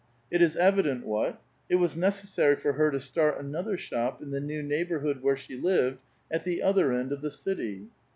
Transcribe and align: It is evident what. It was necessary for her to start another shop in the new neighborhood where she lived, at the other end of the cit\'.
It 0.31 0.41
is 0.41 0.55
evident 0.55 1.05
what. 1.05 1.39
It 1.69 1.75
was 1.75 1.95
necessary 1.95 2.55
for 2.55 2.73
her 2.73 2.89
to 2.89 2.99
start 2.99 3.39
another 3.39 3.77
shop 3.77 4.19
in 4.19 4.31
the 4.31 4.41
new 4.41 4.63
neighborhood 4.63 5.21
where 5.21 5.37
she 5.37 5.55
lived, 5.61 5.99
at 6.31 6.43
the 6.43 6.63
other 6.63 6.91
end 6.91 7.11
of 7.11 7.21
the 7.21 7.29
cit\'. 7.29 7.83